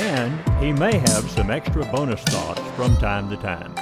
[0.00, 3.74] And he may have some extra bonus thoughts from time to time.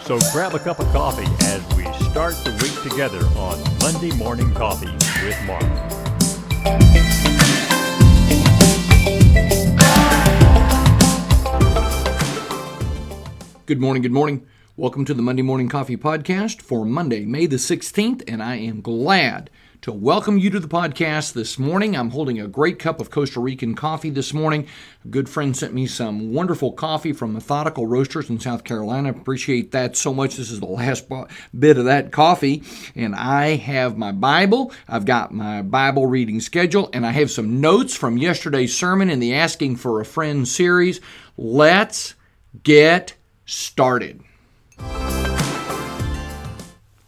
[0.00, 4.52] So grab a cup of coffee as we start the week together on Monday Morning
[4.52, 4.90] Coffee
[5.24, 5.62] with Mark.
[13.66, 14.44] Good morning, good morning.
[14.76, 18.80] Welcome to the Monday Morning Coffee Podcast for Monday, May the 16th, and I am
[18.80, 19.48] glad
[19.82, 21.96] to welcome you to the podcast this morning.
[21.96, 24.66] I'm holding a great cup of Costa Rican coffee this morning.
[25.04, 29.10] A good friend sent me some wonderful coffee from Methodical Roasters in South Carolina.
[29.10, 30.34] Appreciate that so much.
[30.34, 31.06] This is the last
[31.56, 32.64] bit of that coffee.
[32.96, 37.60] And I have my Bible, I've got my Bible reading schedule, and I have some
[37.60, 41.00] notes from yesterday's sermon in the Asking for a Friend series.
[41.36, 42.16] Let's
[42.64, 43.14] get
[43.46, 44.23] started.
[44.92, 45.33] Bye.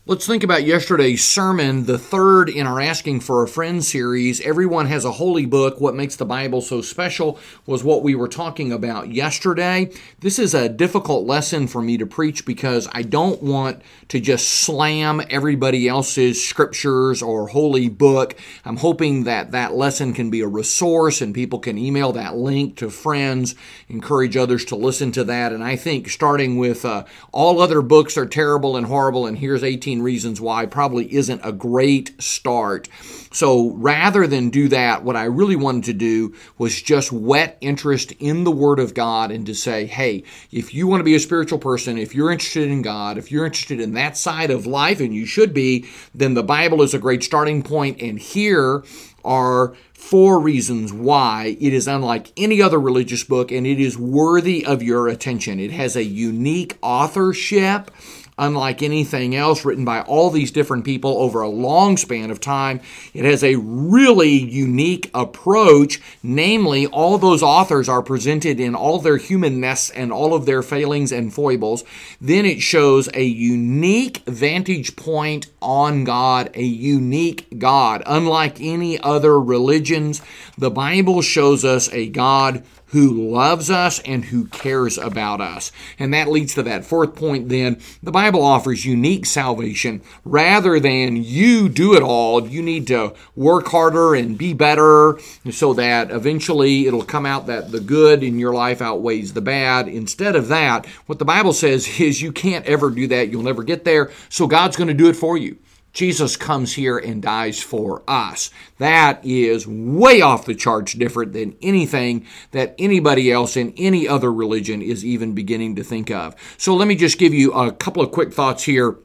[0.08, 4.40] Let's think about yesterday's sermon, the third in our Asking for a Friend series.
[4.40, 5.80] Everyone has a holy book.
[5.80, 9.90] What makes the Bible so special was what we were talking about yesterday.
[10.20, 14.46] This is a difficult lesson for me to preach because I don't want to just
[14.46, 18.36] slam everybody else's scriptures or holy book.
[18.64, 22.76] I'm hoping that that lesson can be a resource and people can email that link
[22.76, 23.56] to friends,
[23.88, 25.52] encourage others to listen to that.
[25.52, 29.64] And I think starting with uh, all other books are terrible and horrible, and here's
[29.64, 32.88] 18 reasons why probably isn't a great start.
[33.32, 38.12] So rather than do that, what I really wanted to do was just whet interest
[38.18, 41.20] in the Word of God and to say, hey, if you want to be a
[41.20, 45.00] spiritual person, if you're interested in God, if you're interested in that side of life,
[45.00, 48.00] and you should be, then the Bible is a great starting point.
[48.00, 48.84] And here
[49.24, 54.64] are four reasons why it is unlike any other religious book and it is worthy
[54.64, 55.58] of your attention.
[55.58, 57.90] It has a unique authorship
[58.38, 62.80] unlike anything else written by all these different people over a long span of time.
[63.14, 69.16] It has a really unique approach, namely, all those authors are presented in all their
[69.16, 71.82] humanness and all of their failings and foibles.
[72.20, 78.02] Then it shows a unique vantage point on God, a unique God.
[78.06, 80.20] Unlike any other religions,
[80.58, 85.72] the Bible shows us a God who loves us and who cares about us.
[85.98, 87.80] And that leads to that fourth point then.
[88.02, 92.46] The Bible offers unique salvation rather than you do it all.
[92.46, 95.18] You need to work harder and be better
[95.50, 99.88] so that eventually it'll come out that the good in your life outweighs the bad.
[99.88, 103.28] Instead of that, what the Bible says is you can't ever do that.
[103.28, 104.10] You'll never get there.
[104.28, 105.56] So God's going to do it for you.
[105.96, 108.50] Jesus comes here and dies for us.
[108.76, 114.30] That is way off the charts different than anything that anybody else in any other
[114.30, 116.36] religion is even beginning to think of.
[116.58, 118.98] So let me just give you a couple of quick thoughts here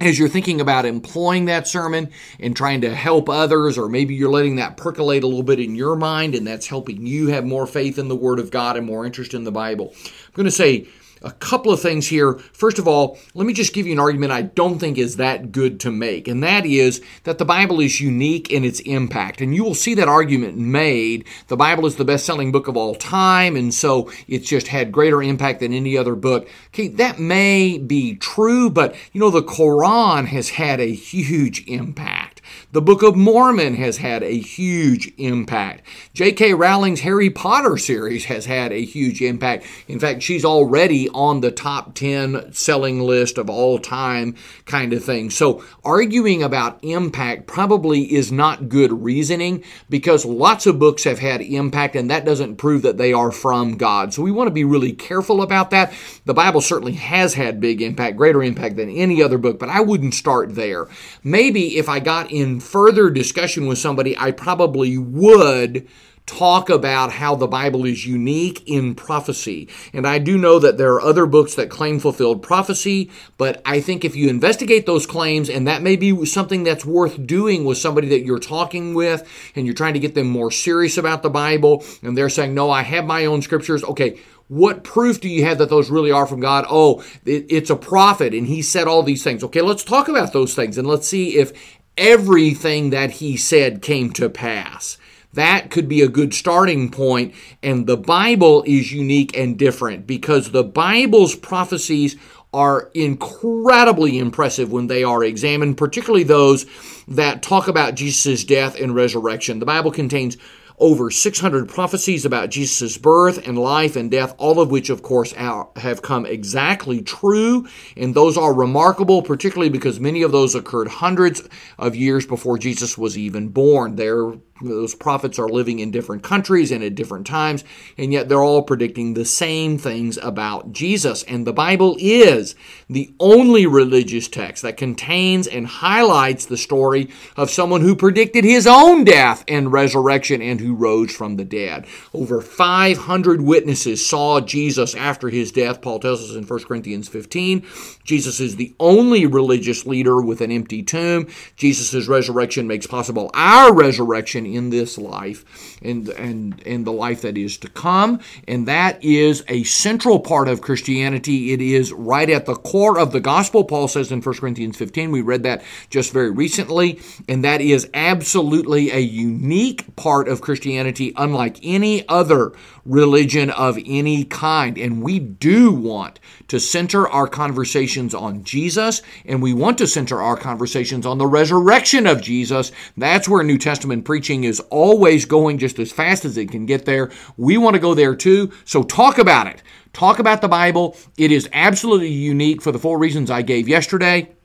[0.00, 2.10] as you're thinking about employing that sermon
[2.40, 5.76] and trying to help others, or maybe you're letting that percolate a little bit in
[5.76, 8.84] your mind and that's helping you have more faith in the Word of God and
[8.84, 9.94] more interest in the Bible.
[9.94, 10.88] I'm going to say
[11.22, 12.34] a couple of things here.
[12.52, 15.52] First of all, let me just give you an argument I don't think is that
[15.52, 19.40] good to make, and that is that the Bible is unique in its impact.
[19.40, 21.26] And you will see that argument made.
[21.48, 24.92] The Bible is the best selling book of all time, and so it's just had
[24.92, 26.48] greater impact than any other book.
[26.68, 32.35] Okay, that may be true, but you know, the Quran has had a huge impact.
[32.72, 35.82] The Book of Mormon has had a huge impact.
[36.14, 36.54] J.K.
[36.54, 39.66] Rowling's Harry Potter series has had a huge impact.
[39.88, 44.34] In fact, she's already on the top 10 selling list of all time,
[44.64, 45.30] kind of thing.
[45.30, 51.40] So, arguing about impact probably is not good reasoning because lots of books have had
[51.40, 54.12] impact, and that doesn't prove that they are from God.
[54.12, 55.92] So, we want to be really careful about that.
[56.24, 59.80] The Bible certainly has had big impact, greater impact than any other book, but I
[59.80, 60.88] wouldn't start there.
[61.22, 65.88] Maybe if I got in further discussion with somebody, I probably would
[66.26, 69.68] talk about how the Bible is unique in prophecy.
[69.92, 73.80] And I do know that there are other books that claim fulfilled prophecy, but I
[73.80, 77.78] think if you investigate those claims, and that may be something that's worth doing with
[77.78, 81.30] somebody that you're talking with, and you're trying to get them more serious about the
[81.30, 83.84] Bible, and they're saying, No, I have my own scriptures.
[83.84, 84.18] Okay.
[84.48, 86.66] What proof do you have that those really are from God?
[86.70, 89.42] Oh, it's a prophet and he said all these things.
[89.42, 91.52] Okay, let's talk about those things and let's see if
[91.96, 94.98] everything that he said came to pass.
[95.32, 97.34] that could be a good starting point.
[97.62, 102.16] And the Bible is unique and different because the Bible's prophecies
[102.54, 106.64] are incredibly impressive when they are examined, particularly those
[107.06, 109.58] that talk about Jesus' death and resurrection.
[109.58, 110.38] The Bible contains
[110.78, 115.32] over 600 prophecies about Jesus' birth and life and death, all of which, of course,
[115.32, 117.66] have come exactly true.
[117.96, 122.98] And those are remarkable, particularly because many of those occurred hundreds of years before Jesus
[122.98, 123.96] was even born.
[123.96, 124.32] They're
[124.62, 127.62] those prophets are living in different countries and at different times,
[127.98, 131.22] and yet they're all predicting the same things about Jesus.
[131.24, 132.54] And the Bible is
[132.88, 138.66] the only religious text that contains and highlights the story of someone who predicted his
[138.66, 141.86] own death and resurrection and who rose from the dead.
[142.14, 147.66] Over 500 witnesses saw Jesus after his death, Paul tells us in 1 Corinthians 15.
[148.04, 151.28] Jesus is the only religious leader with an empty tomb.
[151.56, 155.44] Jesus' resurrection makes possible our resurrection in this life
[155.82, 158.20] and, and, and the life that is to come.
[158.46, 161.52] And that is a central part of Christianity.
[161.52, 163.64] It is right at the core of the gospel.
[163.64, 167.88] Paul says in 1 Corinthians 15, we read that just very recently, and that is
[167.94, 172.52] absolutely a unique part of Christianity, unlike any other
[172.84, 174.78] religion of any kind.
[174.78, 180.20] And we do want to center our conversations on Jesus, and we want to center
[180.20, 182.72] our conversations on the resurrection of Jesus.
[182.96, 186.84] That's where New Testament preaching is always going just as fast as it can get
[186.84, 187.10] there.
[187.36, 189.62] We want to go there too, so talk about it.
[189.92, 190.96] Talk about the Bible.
[191.16, 194.35] It is absolutely unique for the four reasons I gave yesterday.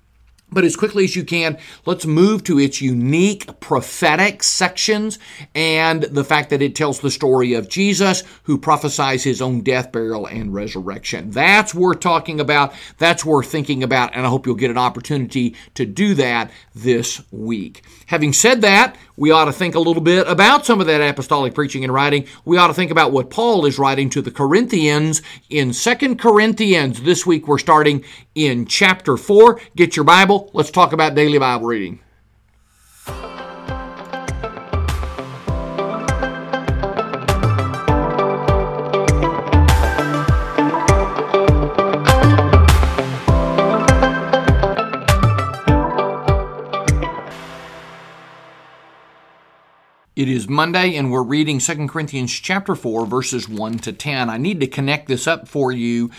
[0.52, 5.18] But as quickly as you can, let's move to its unique prophetic sections
[5.56, 9.92] and the fact that it tells the story of Jesus who prophesies his own death,
[9.92, 11.32] burial, and resurrection.
[11.32, 12.74] That's worth talking about.
[12.98, 14.14] That's worth thinking about.
[14.14, 17.84] And I hope you'll get an opportunity to do that this week.
[18.08, 21.54] Having said that, we ought to think a little bit about some of that apostolic
[21.54, 22.26] preaching and writing.
[22.44, 27.04] We ought to think about what Paul is writing to the Corinthians in Second Corinthians.
[27.04, 28.04] This week we're starting
[28.36, 29.62] in chapter 4.
[29.76, 30.41] Get your Bible.
[30.54, 32.00] Let's talk about daily Bible reading.
[50.14, 54.30] It is Monday and we're reading 2 Corinthians chapter 4 verses 1 to 10.
[54.30, 56.12] I need to connect this up for you.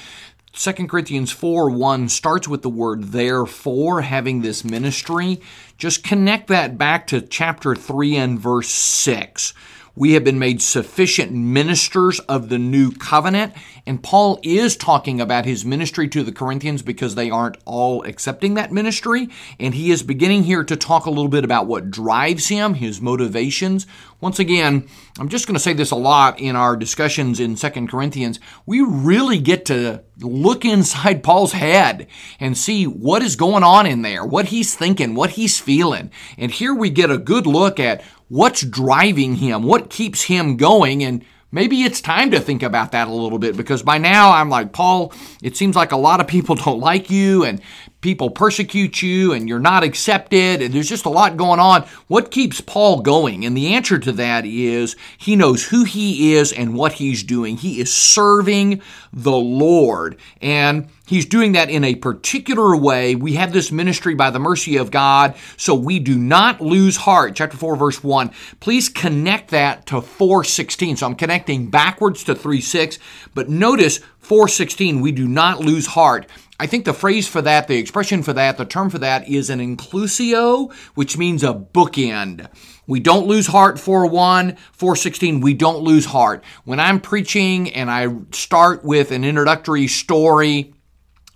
[0.52, 5.40] 2 Corinthians 4 1 starts with the word therefore, having this ministry.
[5.78, 9.54] Just connect that back to chapter 3 and verse 6
[9.94, 13.52] we have been made sufficient ministers of the new covenant.
[13.86, 18.54] And Paul is talking about his ministry to the Corinthians because they aren't all accepting
[18.54, 19.28] that ministry.
[19.58, 23.00] And he is beginning here to talk a little bit about what drives him, his
[23.00, 23.86] motivations.
[24.20, 24.86] Once again,
[25.18, 28.38] I'm just going to say this a lot in our discussions in Second Corinthians.
[28.64, 32.06] We really get to look inside Paul's head
[32.38, 36.10] and see what is going on in there, what he's thinking, what he's feeling.
[36.38, 41.04] And here we get a good look at what's driving him, what keeps him going,
[41.04, 44.48] and maybe it's time to think about that a little bit because by now I'm
[44.48, 45.12] like, Paul,
[45.42, 47.60] it seems like a lot of people don't like you and
[48.02, 51.82] people persecute you and you're not accepted and there's just a lot going on.
[52.08, 53.46] What keeps Paul going?
[53.46, 57.56] And the answer to that is he knows who he is and what he's doing.
[57.56, 63.14] He is serving the Lord and he's doing that in a particular way.
[63.14, 67.36] We have this ministry by the mercy of God, so we do not lose heart.
[67.36, 68.32] Chapter 4 verse 1.
[68.58, 70.96] Please connect that to 416.
[70.96, 72.98] So I'm connecting backwards to 3 6,
[73.34, 76.26] but notice 416 we do not lose heart.
[76.62, 79.50] I think the phrase for that, the expression for that, the term for that is
[79.50, 82.48] an inclusio, which means a bookend.
[82.86, 86.44] We don't lose heart for one, 416, we don't lose heart.
[86.62, 90.72] When I'm preaching and I start with an introductory story,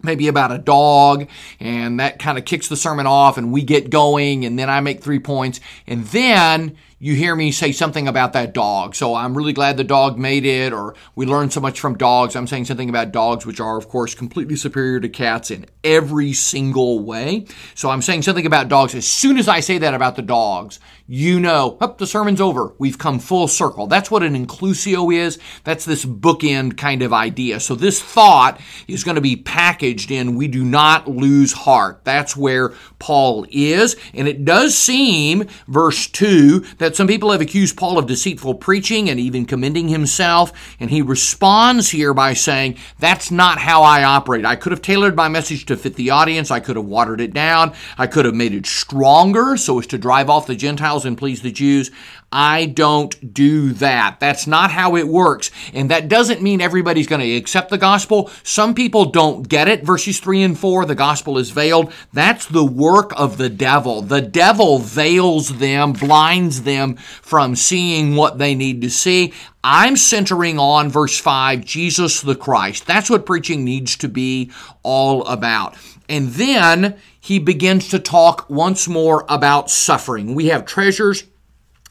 [0.00, 1.28] maybe about a dog,
[1.58, 4.78] and that kind of kicks the sermon off, and we get going, and then I
[4.78, 8.94] make three points, and then you hear me say something about that dog.
[8.94, 12.34] So I'm really glad the dog made it, or we learned so much from dogs.
[12.34, 16.32] I'm saying something about dogs, which are, of course, completely superior to cats in every
[16.32, 17.46] single way.
[17.74, 18.94] So I'm saying something about dogs.
[18.94, 22.40] As soon as I say that about the dogs, you know, up oh, the sermon's
[22.40, 22.74] over.
[22.78, 23.86] We've come full circle.
[23.86, 25.38] That's what an inclusio is.
[25.62, 27.60] That's this bookend kind of idea.
[27.60, 32.00] So this thought is going to be packaged in we do not lose heart.
[32.02, 33.94] That's where Paul is.
[34.14, 39.08] And it does seem, verse 2, that some people have accused Paul of deceitful preaching
[39.08, 40.52] and even commending himself.
[40.78, 44.44] And he responds here by saying, That's not how I operate.
[44.44, 46.50] I could have tailored my message to fit the audience.
[46.50, 47.72] I could have watered it down.
[47.96, 51.42] I could have made it stronger so as to drive off the Gentiles and please
[51.42, 51.90] the Jews.
[52.32, 54.18] I don't do that.
[54.20, 55.50] That's not how it works.
[55.72, 58.30] And that doesn't mean everybody's going to accept the gospel.
[58.42, 59.84] Some people don't get it.
[59.84, 61.92] Verses 3 and 4, the gospel is veiled.
[62.12, 64.02] That's the work of the devil.
[64.02, 69.32] The devil veils them, blinds them from seeing what they need to see.
[69.62, 72.86] I'm centering on verse 5, Jesus the Christ.
[72.86, 74.50] That's what preaching needs to be
[74.82, 75.76] all about.
[76.08, 80.34] And then he begins to talk once more about suffering.
[80.34, 81.24] We have treasures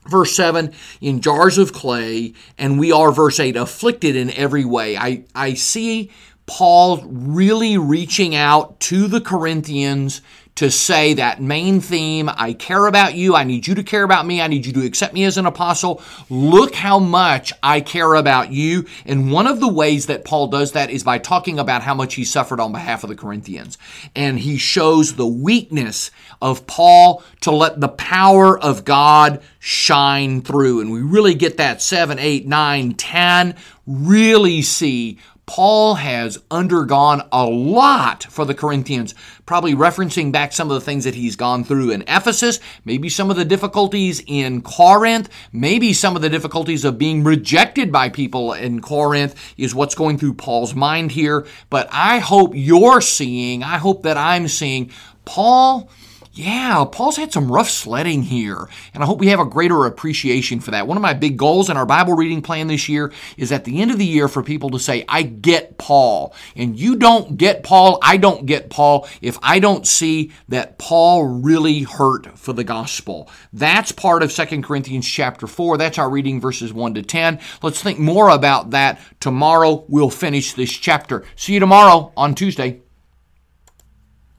[0.07, 4.97] verse 7 in jars of clay and we are verse 8 afflicted in every way
[4.97, 6.11] i i see
[6.45, 10.21] paul really reaching out to the corinthians
[10.55, 14.25] to say that main theme I care about you, I need you to care about
[14.25, 16.01] me, I need you to accept me as an apostle.
[16.29, 18.85] Look how much I care about you.
[19.05, 22.15] And one of the ways that Paul does that is by talking about how much
[22.15, 23.77] he suffered on behalf of the Corinthians.
[24.15, 26.09] And he shows the weakness
[26.41, 30.81] of Paul to let the power of God shine through.
[30.81, 37.45] And we really get that 7, 8, 9, 10, really see Paul has undergone a
[37.45, 39.13] lot for the Corinthians,
[39.45, 43.29] probably referencing back some of the things that he's gone through in Ephesus, maybe some
[43.29, 48.53] of the difficulties in Corinth, maybe some of the difficulties of being rejected by people
[48.53, 51.45] in Corinth is what's going through Paul's mind here.
[51.69, 54.91] But I hope you're seeing, I hope that I'm seeing
[55.25, 55.89] Paul
[56.37, 60.59] yeah, Paul's had some rough sledding here, and I hope we have a greater appreciation
[60.59, 60.85] for that.
[60.85, 63.81] One of my big goals in our Bible reading plan this year is at the
[63.81, 66.35] end of the year for people to say, I get Paul.
[66.57, 71.23] And you don't get Paul, I don't get Paul if I don't see that Paul
[71.23, 73.29] really hurt for the gospel.
[73.53, 75.77] That's part of 2 Corinthians chapter 4.
[75.77, 77.39] That's our reading verses 1 to 10.
[77.63, 79.85] Let's think more about that tomorrow.
[79.87, 81.23] We'll finish this chapter.
[81.37, 82.81] See you tomorrow on Tuesday.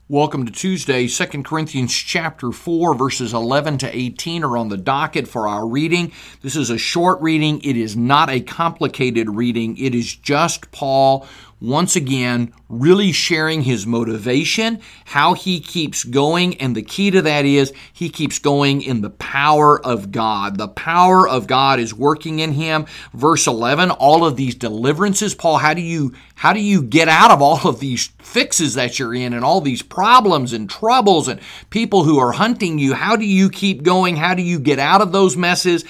[0.09, 1.05] Welcome to Tuesday.
[1.09, 6.13] 2 Corinthians chapter 4 verses 11 to 18 are on the docket for our reading.
[6.41, 7.59] This is a short reading.
[7.59, 9.77] It is not a complicated reading.
[9.77, 11.27] It is just Paul
[11.59, 16.55] once again, really sharing his motivation, how he keeps going.
[16.57, 20.57] And the key to that is he keeps going in the power of God.
[20.57, 22.85] The power of God is working in him.
[23.13, 25.33] Verse 11, all of these deliverances.
[25.33, 28.99] Paul, how do you, how do you get out of all of these fixes that
[28.99, 32.93] you're in and all these problems and troubles and people who are hunting you?
[32.93, 34.15] How do you keep going?
[34.15, 35.85] How do you get out of those messes?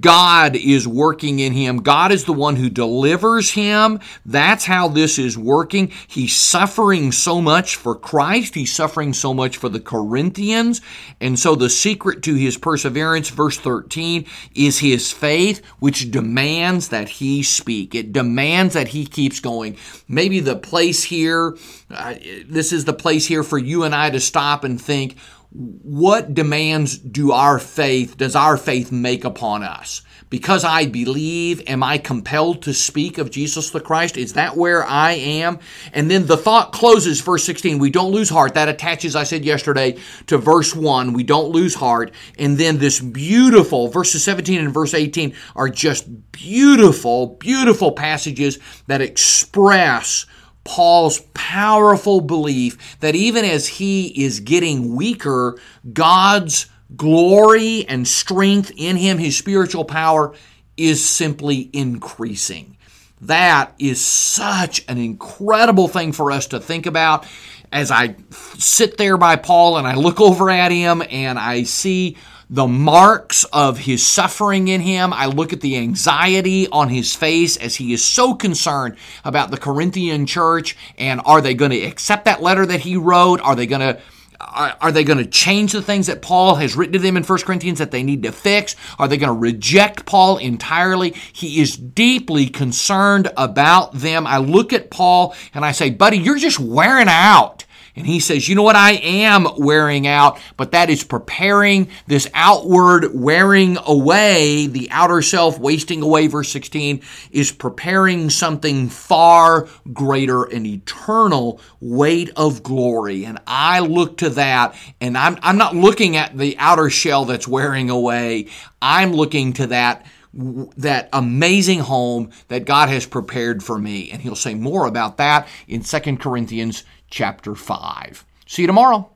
[0.00, 1.78] God is working in him.
[1.78, 4.00] God is the one who delivers him.
[4.26, 5.92] That's how this is working.
[6.08, 8.56] He's suffering so much for Christ.
[8.56, 10.80] He's suffering so much for the Corinthians.
[11.20, 17.08] And so the secret to his perseverance, verse 13, is his faith, which demands that
[17.08, 17.94] he speak.
[17.94, 19.76] It demands that he keeps going.
[20.08, 21.56] Maybe the place here,
[21.92, 25.16] uh, this is the place here for you and I to stop and think,
[25.50, 31.82] what demands do our faith does our faith make upon us because i believe am
[31.82, 34.16] i compelled to speak of jesus the christ?
[34.16, 35.58] Is that where i am?
[35.92, 38.54] And then the thought closes verse 16 we don't lose heart.
[38.54, 42.12] That attaches i said yesterday to verse 1 we don't lose heart.
[42.38, 49.00] And then this beautiful verses 17 and verse 18 are just beautiful beautiful passages that
[49.00, 50.26] express
[50.64, 55.58] Paul's powerful belief that even as he is getting weaker,
[55.92, 56.66] God's
[56.96, 60.34] glory and strength in him, his spiritual power,
[60.76, 62.76] is simply increasing.
[63.22, 67.26] That is such an incredible thing for us to think about.
[67.70, 72.16] As I sit there by Paul and I look over at him and I see
[72.50, 75.12] the marks of his suffering in him.
[75.12, 79.58] I look at the anxiety on his face as he is so concerned about the
[79.58, 83.40] Corinthian church and are they going to accept that letter that he wrote?
[83.40, 84.00] Are they going to
[84.40, 87.24] are, are they going to change the things that Paul has written to them in
[87.24, 88.76] 1 Corinthians that they need to fix?
[88.98, 91.10] Are they going to reject Paul entirely?
[91.32, 94.26] He is deeply concerned about them.
[94.26, 97.64] I look at Paul and I say, buddy, you're just wearing out.
[97.98, 98.76] And he says, You know what?
[98.76, 105.58] I am wearing out, but that is preparing this outward wearing away, the outer self
[105.58, 107.02] wasting away, verse 16,
[107.32, 113.24] is preparing something far greater, an eternal weight of glory.
[113.24, 117.48] And I look to that, and I'm, I'm not looking at the outer shell that's
[117.48, 118.46] wearing away.
[118.80, 124.10] I'm looking to that that amazing home that God has prepared for me.
[124.10, 128.24] And he'll say more about that in 2 Corinthians chapter 5.
[128.46, 129.10] See you tomorrow.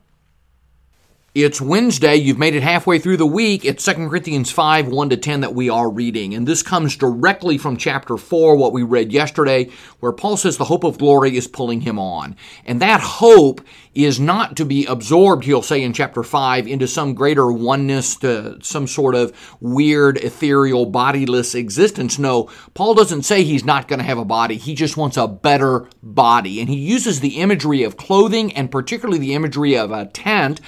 [1.34, 2.16] It's Wednesday.
[2.16, 3.64] You've made it halfway through the week.
[3.64, 6.34] It's 2 Corinthians 5, 1 to 10 that we are reading.
[6.34, 9.70] And this comes directly from chapter 4, what we read yesterday,
[10.00, 12.36] where Paul says the hope of glory is pulling him on.
[12.66, 13.62] And that hope
[13.94, 18.58] is not to be absorbed, he'll say in chapter 5, into some greater oneness to
[18.62, 22.18] some sort of weird, ethereal, bodiless existence.
[22.18, 24.56] No, Paul doesn't say he's not going to have a body.
[24.56, 26.60] He just wants a better body.
[26.60, 30.60] And he uses the imagery of clothing and particularly the imagery of a tent.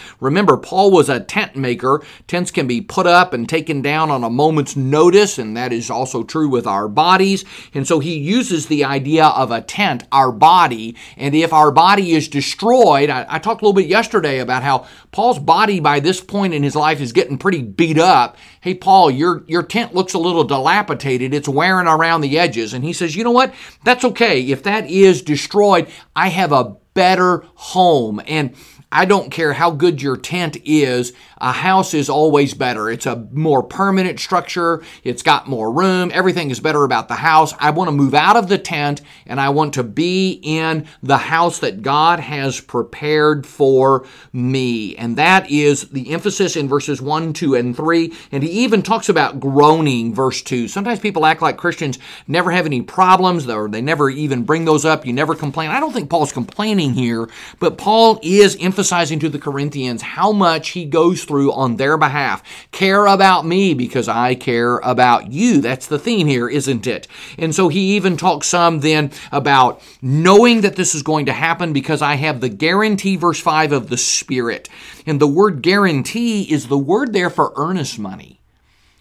[0.55, 2.03] Remember, Paul was a tent maker.
[2.29, 5.91] Tents can be put up and taken down on a moment's notice, and that is
[5.91, 7.45] also true with our bodies.
[7.75, 10.97] And so he uses the idea of a tent, our body.
[11.17, 14.87] And if our body is destroyed, I, I talked a little bit yesterday about how
[15.11, 18.37] Paul's body by this point in his life is getting pretty beat up.
[18.61, 21.35] Hey, Paul, your, your tent looks a little dilapidated.
[21.35, 22.73] It's wearing around the edges.
[22.73, 23.53] And he says, you know what?
[23.83, 24.41] That's okay.
[24.41, 28.23] If that is destroyed, I have a better home.
[28.27, 28.55] And
[28.95, 32.89] I don't care how good your tent is, a house is always better.
[32.89, 34.85] It's a more permanent structure.
[35.03, 36.13] It's got more room.
[36.15, 37.53] Everything is better about the house.
[37.59, 41.19] I want to move out of the tent and I want to be in the
[41.19, 44.97] house that God has prepared for me.
[44.97, 48.13] And that is the emphasis in verses 1, 2, and 3.
[48.31, 50.69] And he even talks about groaning, verse 2.
[50.69, 51.99] Sometimes people act like Christians
[52.29, 55.05] never have any problems or they never even bring those up.
[55.05, 55.71] You never complain.
[55.71, 58.84] I don't think Paul's complaining here, but Paul is emphasizing
[59.21, 62.43] to the Corinthians how much he goes through through on their behalf.
[62.71, 65.61] Care about me because I care about you.
[65.61, 67.09] That's the theme here, isn't it?
[67.37, 71.73] And so he even talks some then about knowing that this is going to happen
[71.73, 74.69] because I have the guarantee, verse 5 of the Spirit.
[75.07, 78.41] And the word guarantee is the word there for earnest money.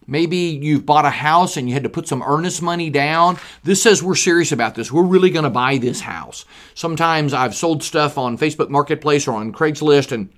[0.08, 3.38] Maybe you've bought a house and you had to put some earnest money down.
[3.64, 4.92] This says we're serious about this.
[4.92, 6.46] We're really going to buy this house.
[6.74, 10.30] Sometimes I've sold stuff on Facebook Marketplace or on Craigslist and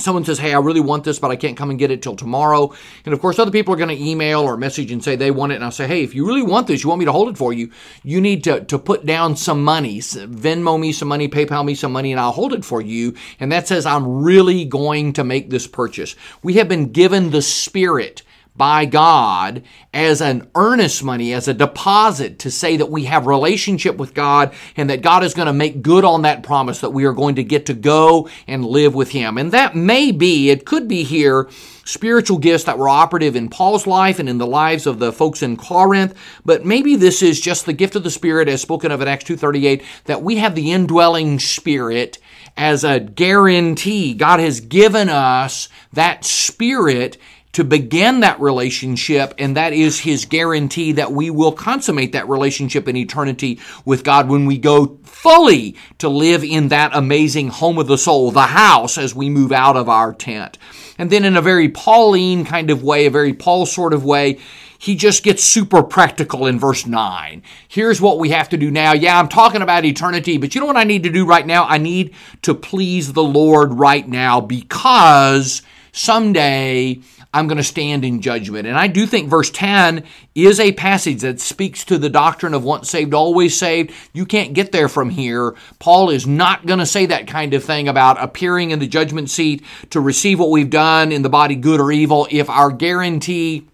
[0.00, 2.16] someone says, Hey, I really want this, but I can't come and get it till
[2.16, 2.72] tomorrow.
[3.04, 5.52] And of course, other people are going to email or message and say they want
[5.52, 5.56] it.
[5.56, 7.36] And I'll say, Hey, if you really want this, you want me to hold it
[7.36, 7.70] for you,
[8.02, 11.92] you need to, to put down some money, Venmo me some money, PayPal me some
[11.92, 13.14] money, and I'll hold it for you.
[13.40, 16.14] And that says, I'm really going to make this purchase.
[16.42, 18.22] We have been given the Spirit
[18.58, 19.62] by God
[19.94, 24.52] as an earnest money, as a deposit to say that we have relationship with God
[24.76, 27.36] and that God is going to make good on that promise that we are going
[27.36, 29.38] to get to go and live with Him.
[29.38, 31.48] And that may be, it could be here,
[31.88, 35.42] spiritual gifts that were operative in Paul's life and in the lives of the folks
[35.42, 39.00] in Corinth, but maybe this is just the gift of the Spirit as spoken of
[39.00, 42.18] in Acts 2.38, that we have the indwelling Spirit
[42.58, 44.14] as a guarantee.
[44.14, 47.16] God has given us that Spirit
[47.58, 52.86] to begin that relationship, and that is His guarantee that we will consummate that relationship
[52.86, 57.88] in eternity with God when we go fully to live in that amazing home of
[57.88, 60.56] the soul, the house, as we move out of our tent.
[60.98, 64.38] And then, in a very Pauline kind of way, a very Paul sort of way,
[64.78, 67.42] he just gets super practical in verse 9.
[67.66, 68.92] Here's what we have to do now.
[68.92, 71.64] Yeah, I'm talking about eternity, but you know what I need to do right now?
[71.66, 75.62] I need to please the Lord right now because
[75.98, 77.00] someday
[77.32, 78.66] I'm going to stand in judgment.
[78.66, 82.64] And I do think verse 10 is a passage that speaks to the doctrine of
[82.64, 83.92] once saved, always saved.
[84.14, 85.54] You can't get there from here.
[85.78, 89.28] Paul is not going to say that kind of thing about appearing in the judgment
[89.28, 93.68] seat to receive what we've done in the body, good or evil, if our guarantee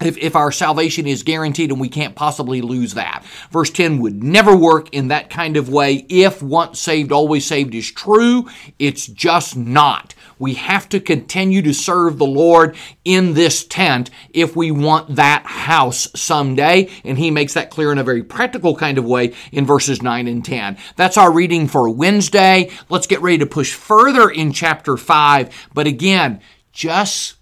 [0.00, 3.24] if, if our salvation is guaranteed and we can't possibly lose that.
[3.50, 7.74] Verse 10 would never work in that kind of way if once saved, always saved
[7.74, 8.48] is true.
[8.78, 10.14] It's just not.
[10.38, 15.44] We have to continue to serve the Lord in this tent if we want that
[15.44, 16.90] house someday.
[17.04, 20.28] And he makes that clear in a very practical kind of way in verses 9
[20.28, 20.78] and 10.
[20.94, 22.70] That's our reading for Wednesday.
[22.88, 25.68] Let's get ready to push further in chapter 5.
[25.74, 26.40] But again,
[26.72, 27.37] just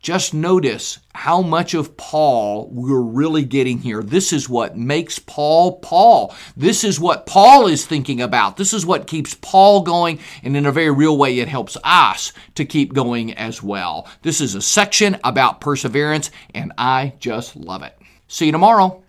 [0.00, 4.02] just notice how much of Paul we're really getting here.
[4.02, 6.34] This is what makes Paul Paul.
[6.56, 8.56] This is what Paul is thinking about.
[8.56, 12.32] This is what keeps Paul going, and in a very real way, it helps us
[12.54, 14.08] to keep going as well.
[14.22, 17.96] This is a section about perseverance, and I just love it.
[18.26, 19.02] See you tomorrow.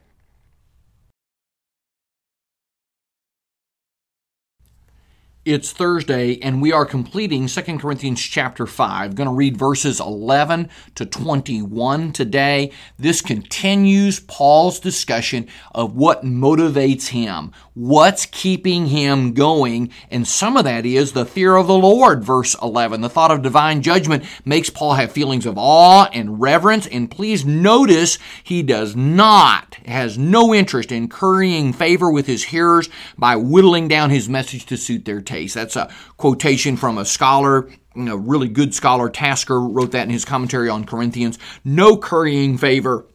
[5.44, 9.16] It's Thursday and we are completing 2 Corinthians chapter 5.
[9.16, 12.72] Going to read verses 11 to 21 today.
[13.00, 20.66] This continues Paul's discussion of what motivates him, what's keeping him going, and some of
[20.66, 23.02] that is the fear of the Lord, verse 11.
[23.02, 27.44] The thought of divine judgment makes Paul have feelings of awe and reverence, and please
[27.44, 33.88] notice he does not, has no interest in currying favor with his hearers by whittling
[33.88, 35.54] down his message to suit their case.
[35.54, 40.26] That's a quotation from a scholar a really good scholar, Tasker, wrote that in his
[40.26, 41.38] commentary on Corinthians.
[41.66, 43.06] No currying favor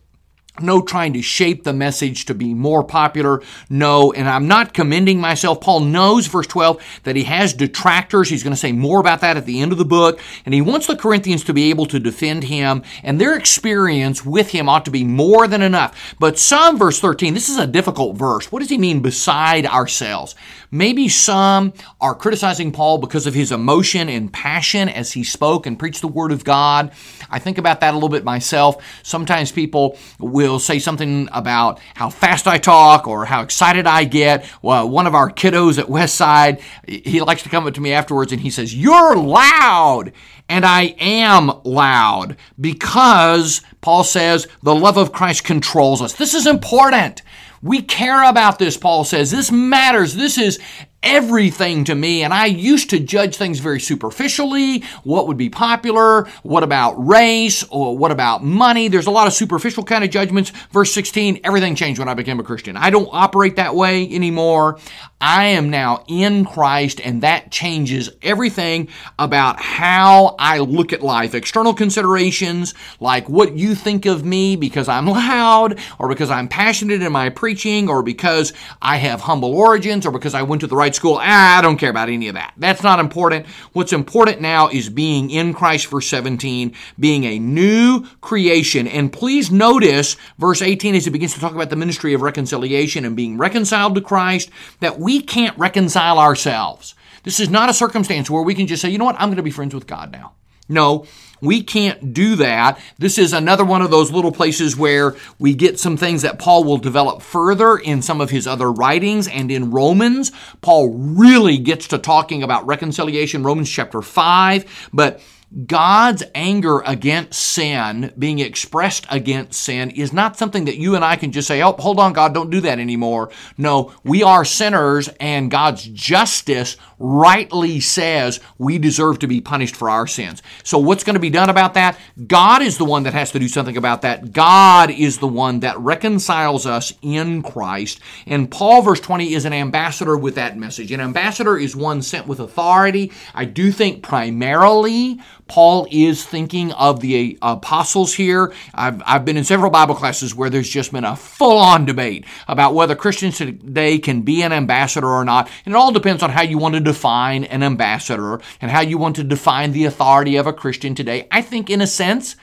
[0.60, 3.42] no trying to shape the message to be more popular.
[3.68, 5.60] No, and I'm not commending myself.
[5.60, 8.28] Paul knows, verse 12, that he has detractors.
[8.28, 10.20] He's going to say more about that at the end of the book.
[10.44, 14.50] And he wants the Corinthians to be able to defend him, and their experience with
[14.50, 16.14] him ought to be more than enough.
[16.18, 18.50] But some, verse 13, this is a difficult verse.
[18.50, 20.34] What does he mean beside ourselves?
[20.70, 25.78] Maybe some are criticizing Paul because of his emotion and passion as he spoke and
[25.78, 26.92] preached the word of God.
[27.30, 28.84] I think about that a little bit myself.
[29.02, 34.48] Sometimes people will say something about how fast I talk or how excited I get.
[34.62, 38.32] Well, one of our kiddos at Westside, he likes to come up to me afterwards
[38.32, 40.12] and he says, You're loud.
[40.48, 46.12] And I am loud because Paul says the love of Christ controls us.
[46.12, 47.22] This is important.
[47.62, 49.30] We care about this, Paul says.
[49.32, 50.14] This matters.
[50.14, 50.60] This is
[51.02, 52.22] everything to me.
[52.22, 54.82] And I used to judge things very superficially.
[55.04, 56.26] What would be popular?
[56.42, 57.62] What about race?
[57.70, 58.88] Or what about money?
[58.88, 60.50] There's a lot of superficial kind of judgments.
[60.70, 62.76] Verse 16, everything changed when I became a Christian.
[62.76, 64.78] I don't operate that way anymore.
[65.20, 71.34] I am now in Christ, and that changes everything about how I look at life.
[71.34, 77.00] External considerations, like what you think of me because I'm loud, or because I'm passionate
[77.00, 80.76] in my preaching, or because I have humble origins, or because I went to the
[80.76, 81.18] right school.
[81.20, 82.54] Ah, I don't care about any of that.
[82.56, 83.46] That's not important.
[83.72, 88.86] What's important now is being in Christ, verse 17, being a new creation.
[88.86, 93.04] And please notice verse 18 as it begins to talk about the ministry of reconciliation
[93.04, 96.94] and being reconciled to Christ, that we can't reconcile ourselves.
[97.22, 99.36] This is not a circumstance where we can just say, you know what, I'm going
[99.36, 100.34] to be friends with God now.
[100.68, 101.06] No,
[101.40, 102.80] we can't do that.
[102.98, 106.64] This is another one of those little places where we get some things that Paul
[106.64, 110.32] will develop further in some of his other writings and in Romans.
[110.60, 115.20] Paul really gets to talking about reconciliation, Romans chapter 5, but
[115.64, 121.16] God's anger against sin, being expressed against sin, is not something that you and I
[121.16, 123.30] can just say, oh, hold on, God, don't do that anymore.
[123.56, 129.88] No, we are sinners, and God's justice rightly says we deserve to be punished for
[129.88, 130.42] our sins.
[130.62, 131.98] So, what's going to be done about that?
[132.26, 134.32] God is the one that has to do something about that.
[134.32, 138.00] God is the one that reconciles us in Christ.
[138.26, 140.92] And Paul, verse 20, is an ambassador with that message.
[140.92, 143.12] An ambassador is one sent with authority.
[143.34, 148.52] I do think primarily Paul is thinking of the apostles here.
[148.74, 152.26] I've, I've been in several Bible classes where there's just been a full on debate
[152.48, 155.48] about whether Christians today can be an ambassador or not.
[155.64, 158.98] And it all depends on how you want to define an ambassador and how you
[158.98, 161.28] want to define the authority of a Christian today.
[161.30, 162.36] I think, in a sense,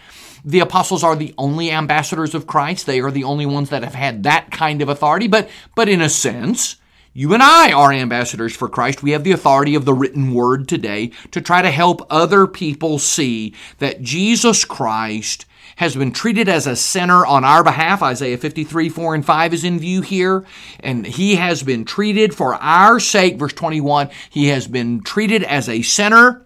[0.46, 2.86] the apostles are the only ambassadors of Christ.
[2.86, 5.28] They are the only ones that have had that kind of authority.
[5.28, 6.78] But, but in a sense,
[7.14, 9.04] you and I are ambassadors for Christ.
[9.04, 12.98] We have the authority of the written word today to try to help other people
[12.98, 15.46] see that Jesus Christ
[15.76, 18.02] has been treated as a sinner on our behalf.
[18.02, 20.46] Isaiah 53, 4 and 5 is in view here.
[20.80, 23.38] And he has been treated for our sake.
[23.38, 26.46] Verse 21, he has been treated as a sinner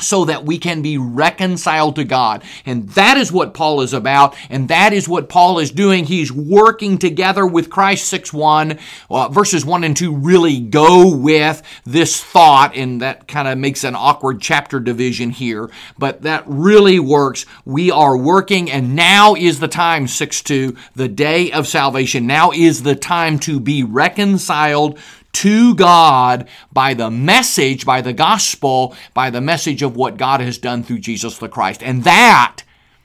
[0.00, 2.42] so that we can be reconciled to God.
[2.66, 6.04] And that is what Paul is about, and that is what Paul is doing.
[6.04, 8.78] He's working together with Christ 6 1.
[9.08, 13.84] Uh, verses 1 and 2 really go with this thought, and that kind of makes
[13.84, 17.46] an awkward chapter division here, but that really works.
[17.64, 22.26] We are working, and now is the time, 6 2, the day of salvation.
[22.26, 24.98] Now is the time to be reconciled
[25.34, 30.58] to God by the message, by the gospel, by the message of what God has
[30.58, 31.82] done through Jesus the Christ.
[31.82, 32.62] And that,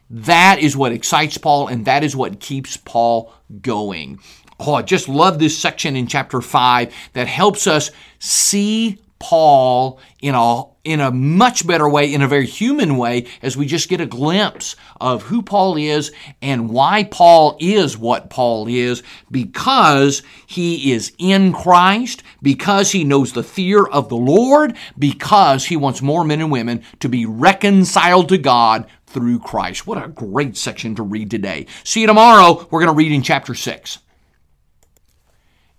[0.09, 4.19] that is what excites Paul and that is what keeps Paul going.
[4.59, 10.33] Oh, I just love this section in chapter 5 that helps us see Paul in
[10.33, 14.01] a in a much better way, in a very human way, as we just get
[14.01, 20.91] a glimpse of who Paul is and why Paul is what Paul is, because he
[20.91, 26.23] is in Christ, because he knows the fear of the Lord, because he wants more
[26.23, 29.85] men and women to be reconciled to God through Christ.
[29.85, 31.67] What a great section to read today.
[31.83, 32.67] See you tomorrow.
[32.71, 33.99] We're going to read in chapter 6.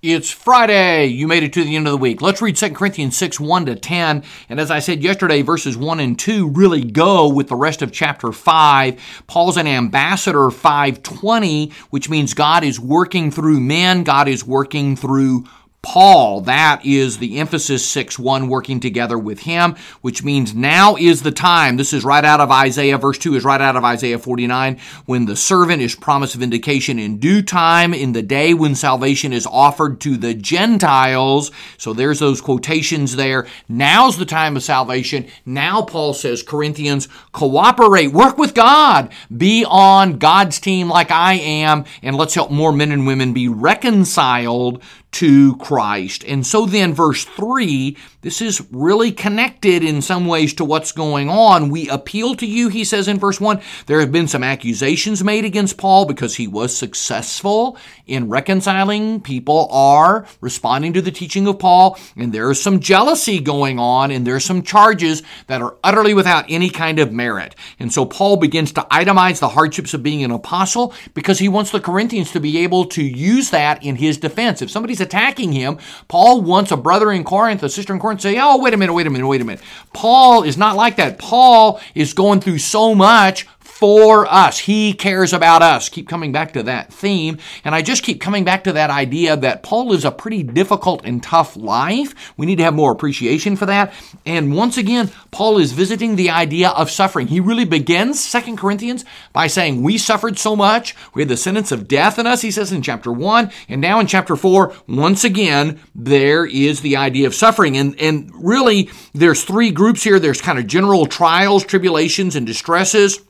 [0.03, 1.09] It's Friday.
[1.09, 2.23] You made it to the end of the week.
[2.23, 4.25] Let's read 2 Corinthians 6, 1 to 10.
[4.49, 7.93] And as I said yesterday, verses 1 and 2 really go with the rest of
[7.93, 9.25] chapter 5.
[9.27, 15.45] Paul's an ambassador 520, which means God is working through men, God is working through
[15.83, 16.43] Paul.
[16.43, 21.33] That is the emphasis 6 1 working together with him, which means now is the
[21.33, 21.77] time.
[21.77, 22.99] This is right out of Isaiah.
[22.99, 27.19] Verse 2 is right out of Isaiah 49 when the servant is promised vindication in
[27.19, 31.51] due time in the day when salvation is offered to the Gentiles.
[31.79, 33.47] So there's those quotations there.
[33.69, 35.29] Now's the time of salvation.
[35.47, 41.85] Now, Paul says, Corinthians, cooperate, work with God, be on God's team like I am,
[42.03, 46.25] and let's help more men and women be reconciled to Christ.
[46.25, 51.29] And so then, verse 3, this is really connected in some ways to what's going
[51.29, 51.71] on.
[51.71, 53.61] We appeal to you, he says in verse 1.
[53.87, 59.21] There have been some accusations made against Paul because he was successful in reconciling.
[59.21, 64.11] People are responding to the teaching of Paul, and there is some jealousy going on,
[64.11, 67.57] and there are some charges that are utterly without any kind of merit.
[67.79, 71.71] And so Paul begins to itemize the hardships of being an apostle because he wants
[71.71, 74.63] the Corinthians to be able to use that in his defense.
[74.63, 78.39] If somebody's attacking him, Paul wants a brother in Corinth, a sister in Corinth, say,
[78.39, 79.63] oh, wait a minute, wait a minute, wait a minute.
[79.93, 81.19] Paul is not like that.
[81.19, 83.47] Paul is going through so much
[83.81, 84.59] for us.
[84.59, 85.89] He cares about us.
[85.89, 87.39] Keep coming back to that theme.
[87.65, 91.01] And I just keep coming back to that idea that Paul lives a pretty difficult
[91.07, 92.35] and tough life.
[92.37, 93.95] We need to have more appreciation for that.
[94.27, 97.29] And once again, Paul is visiting the idea of suffering.
[97.29, 100.95] He really begins Second Corinthians by saying, We suffered so much.
[101.15, 103.51] We had the sentence of death in us, he says in chapter 1.
[103.71, 107.79] And now in chapter 4, once again, there is the idea of suffering.
[107.79, 110.19] And, and really, there's three groups here.
[110.19, 113.21] There's kind of general trials, tribulations, and distresses.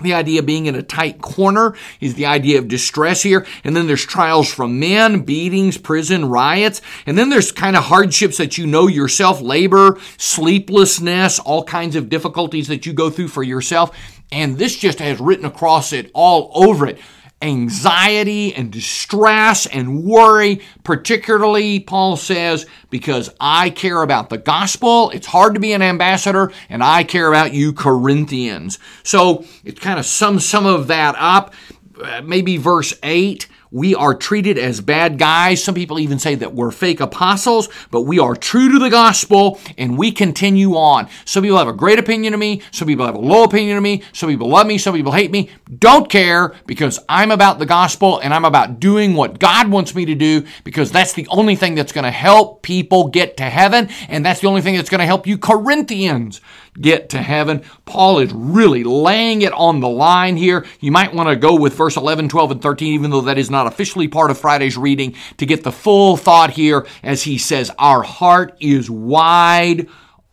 [0.00, 3.46] The idea of being in a tight corner is the idea of distress here.
[3.64, 6.80] And then there's trials from men, beatings, prison, riots.
[7.06, 12.08] And then there's kind of hardships that you know yourself, labor, sleeplessness, all kinds of
[12.08, 13.96] difficulties that you go through for yourself.
[14.30, 16.98] And this just has written across it all over it
[17.40, 25.10] anxiety and distress and worry, particularly, Paul says, because I care about the gospel.
[25.10, 28.78] It's hard to be an ambassador, and I care about you, Corinthians.
[29.02, 31.54] So it kind of sums some of that up.
[32.02, 35.62] Uh, maybe verse 8 we are treated as bad guys.
[35.62, 39.58] Some people even say that we're fake apostles, but we are true to the gospel
[39.76, 41.08] and we continue on.
[41.24, 42.62] Some people have a great opinion of me.
[42.70, 44.02] Some people have a low opinion of me.
[44.12, 44.78] Some people love me.
[44.78, 45.50] Some people hate me.
[45.78, 50.04] Don't care because I'm about the gospel and I'm about doing what God wants me
[50.06, 53.88] to do because that's the only thing that's going to help people get to heaven.
[54.08, 56.40] And that's the only thing that's going to help you, Corinthians,
[56.80, 57.62] get to heaven.
[57.84, 60.66] Paul is really laying it on the line here.
[60.80, 63.50] You might want to go with verse 11, 12, and 13, even though that is
[63.50, 67.70] not officially part of Friday's reading, to get the full thought here as he says,
[67.78, 69.88] Our heart is wide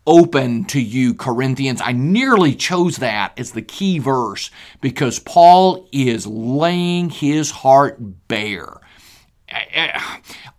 [0.07, 1.81] open to you, Corinthians.
[1.83, 8.81] I nearly chose that as the key verse because Paul is laying his heart bare.
[9.47, 10.01] Eh, eh,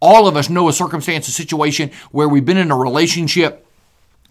[0.01, 3.66] all of us know a circumstance, a situation where we've been in a relationship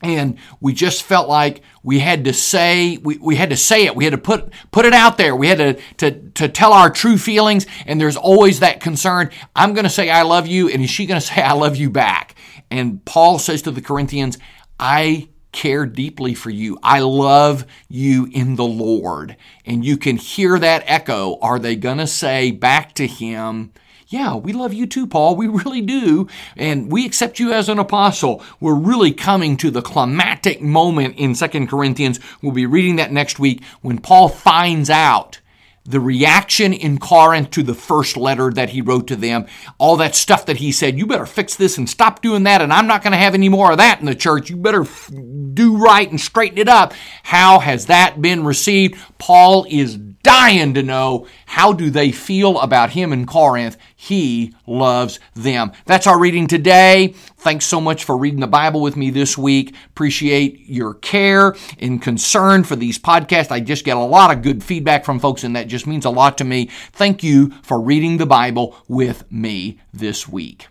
[0.01, 3.95] and we just felt like we had to say we, we had to say it.
[3.95, 5.35] We had to put put it out there.
[5.35, 7.65] We had to, to to tell our true feelings.
[7.85, 11.05] And there's always that concern i'm going to say i love you and is she
[11.05, 12.35] going to say i love you back?
[12.71, 14.37] And paul says to the corinthians
[14.79, 16.77] i care deeply for you.
[16.83, 19.37] I love you in the lord.
[19.65, 21.39] And you can hear that echo.
[21.39, 23.71] Are they going to say back to him
[24.07, 25.35] yeah, we love you too, Paul.
[25.35, 26.27] We really do.
[26.55, 28.43] And we accept you as an apostle.
[28.59, 32.19] We're really coming to the climactic moment in Second Corinthians.
[32.41, 35.41] We'll be reading that next week when Paul finds out
[35.87, 39.45] the reaction in Corinth to the first letter that he wrote to them,
[39.77, 42.73] all that stuff that he said, you better fix this and stop doing that, and
[42.73, 44.49] I'm not going to have any more of that in the church.
[44.49, 45.11] You better f-
[45.53, 46.93] do right and straighten it up.
[47.21, 48.99] How has that been received?
[49.19, 53.77] Paul is dying to know how do they feel about him in Corinth.
[53.95, 55.71] He loves them.
[55.85, 57.13] That's our reading today.
[57.37, 59.75] Thanks so much for reading the Bible with me this week.
[59.89, 63.51] Appreciate your care and concern for these podcasts.
[63.51, 66.09] I just get a lot of good feedback from folks, and that just means a
[66.09, 66.71] lot to me.
[66.91, 70.67] Thank you for reading the Bible with me this week.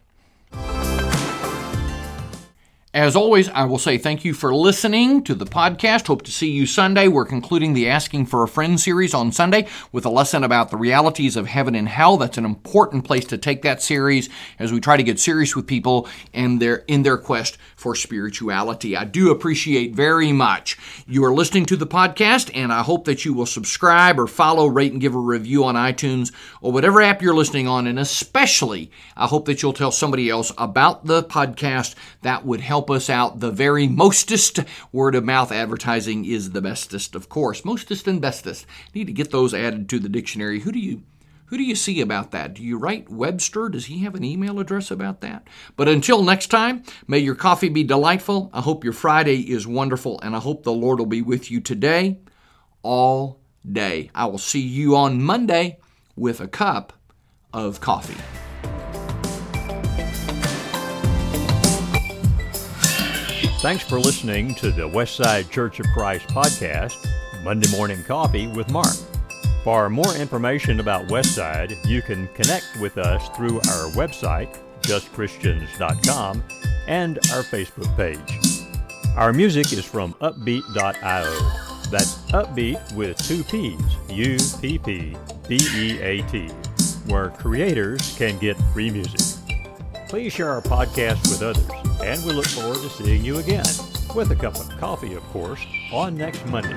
[2.94, 6.06] As always, I will say thank you for listening to the podcast.
[6.06, 7.08] Hope to see you Sunday.
[7.08, 10.76] We're concluding the Asking for a Friend series on Sunday with a lesson about the
[10.76, 12.16] realities of heaven and hell.
[12.16, 14.28] That's an important place to take that series
[14.60, 18.96] as we try to get serious with people and their in their quest for spirituality.
[18.96, 23.24] I do appreciate very much you are listening to the podcast, and I hope that
[23.24, 26.30] you will subscribe or follow, rate, and give a review on iTunes
[26.60, 27.88] or whatever app you're listening on.
[27.88, 31.96] And especially, I hope that you'll tell somebody else about the podcast.
[32.22, 33.40] That would help help us out.
[33.40, 34.60] The very mostest
[34.92, 37.64] word of mouth advertising is the bestest, of course.
[37.64, 38.66] Mostest and bestest.
[38.94, 40.60] Need to get those added to the dictionary.
[40.60, 41.02] Who do you
[41.46, 42.52] Who do you see about that?
[42.52, 43.70] Do you write Webster?
[43.70, 45.48] Does he have an email address about that?
[45.76, 48.50] But until next time, may your coffee be delightful.
[48.52, 51.60] I hope your Friday is wonderful, and I hope the Lord will be with you
[51.60, 52.18] today,
[52.82, 54.10] all day.
[54.14, 55.78] I will see you on Monday
[56.16, 56.92] with a cup
[57.50, 58.43] of coffee.
[63.64, 66.98] Thanks for listening to the Westside Church of Christ podcast,
[67.42, 68.94] Monday Morning Coffee with Mark.
[69.62, 76.44] For more information about Westside, you can connect with us through our website, justchristians.com,
[76.88, 78.38] and our Facebook page.
[79.16, 81.90] Our music is from Uppbeat.io.
[81.90, 85.16] That's upbeat with two P's, U P P
[85.48, 86.48] B E A T,
[87.06, 89.43] where creators can get free music.
[90.08, 91.66] Please share our podcast with others,
[92.02, 93.64] and we look forward to seeing you again,
[94.14, 95.60] with a cup of coffee, of course,
[95.92, 96.76] on next Monday.